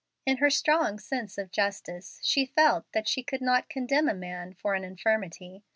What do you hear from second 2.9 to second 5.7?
that she should not condemn a man for an infirmity.